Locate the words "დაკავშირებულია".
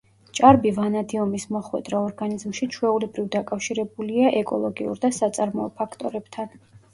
3.37-4.33